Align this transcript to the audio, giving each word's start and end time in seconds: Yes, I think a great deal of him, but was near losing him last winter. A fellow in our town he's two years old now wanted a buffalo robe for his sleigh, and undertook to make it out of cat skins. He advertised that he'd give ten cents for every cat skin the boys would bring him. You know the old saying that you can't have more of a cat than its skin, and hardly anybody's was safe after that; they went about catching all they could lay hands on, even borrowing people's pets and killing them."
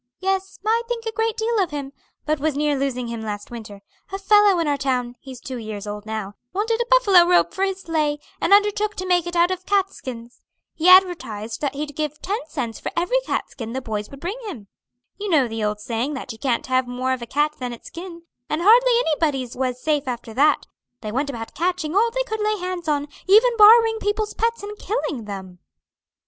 Yes, 0.19 0.57
I 0.65 0.81
think 0.87 1.05
a 1.05 1.11
great 1.11 1.37
deal 1.37 1.59
of 1.59 1.69
him, 1.69 1.93
but 2.25 2.39
was 2.39 2.57
near 2.57 2.75
losing 2.75 3.09
him 3.09 3.21
last 3.21 3.51
winter. 3.51 3.83
A 4.11 4.17
fellow 4.17 4.57
in 4.57 4.67
our 4.67 4.75
town 4.75 5.13
he's 5.19 5.39
two 5.39 5.57
years 5.59 5.85
old 5.85 6.07
now 6.07 6.33
wanted 6.53 6.81
a 6.81 6.87
buffalo 6.89 7.23
robe 7.23 7.53
for 7.53 7.63
his 7.63 7.81
sleigh, 7.83 8.17
and 8.41 8.51
undertook 8.51 8.95
to 8.95 9.05
make 9.05 9.27
it 9.27 9.35
out 9.35 9.51
of 9.51 9.67
cat 9.67 9.93
skins. 9.93 10.41
He 10.73 10.89
advertised 10.89 11.61
that 11.61 11.75
he'd 11.75 11.95
give 11.95 12.19
ten 12.19 12.39
cents 12.47 12.79
for 12.79 12.91
every 12.97 13.19
cat 13.27 13.51
skin 13.51 13.73
the 13.73 13.79
boys 13.81 14.09
would 14.09 14.19
bring 14.19 14.39
him. 14.47 14.69
You 15.19 15.29
know 15.29 15.47
the 15.47 15.63
old 15.63 15.79
saying 15.79 16.15
that 16.15 16.31
you 16.31 16.39
can't 16.39 16.65
have 16.65 16.87
more 16.87 17.13
of 17.13 17.21
a 17.21 17.27
cat 17.27 17.57
than 17.59 17.71
its 17.71 17.89
skin, 17.89 18.23
and 18.49 18.59
hardly 18.63 18.93
anybody's 19.07 19.55
was 19.55 19.79
safe 19.79 20.07
after 20.07 20.33
that; 20.33 20.65
they 21.01 21.11
went 21.11 21.29
about 21.29 21.53
catching 21.53 21.95
all 21.95 22.09
they 22.09 22.23
could 22.23 22.41
lay 22.41 22.57
hands 22.57 22.87
on, 22.87 23.07
even 23.27 23.55
borrowing 23.55 23.99
people's 23.99 24.33
pets 24.33 24.63
and 24.63 24.79
killing 24.79 25.25
them." 25.25 25.59